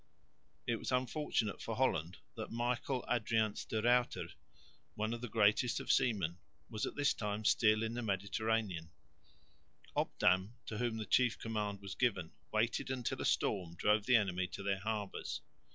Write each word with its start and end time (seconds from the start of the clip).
It 0.65 0.77
was 0.77 0.91
unfortunate 0.91 1.61
for 1.61 1.75
Holland 1.75 2.17
that 2.35 2.49
Michael 2.51 3.05
Adriansz 3.07 3.65
de 3.67 3.83
Ruyter, 3.83 4.33
one 4.95 5.13
of 5.13 5.21
the 5.21 5.27
greatest 5.29 5.79
of 5.79 5.91
seamen, 5.91 6.39
was 6.71 6.87
at 6.87 6.95
this 6.95 7.13
time 7.13 7.45
still 7.45 7.83
in 7.83 7.93
the 7.93 8.01
Mediterranean 8.01 8.89
Obdam, 9.95 10.55
to 10.65 10.79
whom 10.79 10.97
the 10.97 11.05
chief 11.05 11.37
command 11.37 11.81
was 11.81 11.93
given, 11.93 12.31
waited 12.51 12.89
until 12.89 13.21
a 13.21 13.25
storm 13.25 13.75
drove 13.75 14.07
the 14.07 14.15
enemy 14.15 14.47
to 14.47 14.63
their 14.63 14.79
harbours. 14.79 15.41